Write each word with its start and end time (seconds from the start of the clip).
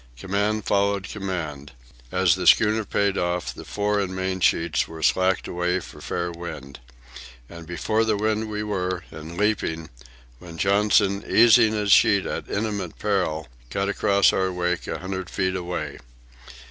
Command 0.17 0.65
followed 0.65 1.03
command. 1.07 1.73
As 2.11 2.33
the 2.33 2.47
schooner 2.47 2.83
paid 2.83 3.19
off, 3.19 3.53
the 3.53 3.63
fore 3.63 3.99
and 3.99 4.15
main 4.15 4.39
sheets 4.39 4.87
were 4.87 5.03
slacked 5.03 5.47
away 5.47 5.79
for 5.79 6.01
fair 6.01 6.31
wind. 6.31 6.79
And 7.47 7.67
before 7.67 8.03
the 8.03 8.17
wind 8.17 8.49
we 8.49 8.63
were, 8.63 9.03
and 9.11 9.37
leaping, 9.37 9.91
when 10.39 10.57
Johnson, 10.57 11.23
easing 11.29 11.73
his 11.73 11.91
sheet 11.91 12.25
at 12.25 12.49
imminent 12.49 12.97
peril, 12.97 13.47
cut 13.69 13.89
across 13.89 14.33
our 14.33 14.51
wake 14.51 14.87
a 14.87 14.97
hundred 14.97 15.29
feet 15.29 15.55
away. 15.55 15.99